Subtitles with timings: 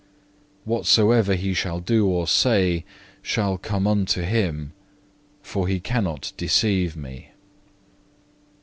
[0.65, 2.85] Whatsoever he shall do or say,
[3.21, 4.73] shall come unto him,
[5.43, 7.27] for he cannot deceive Me.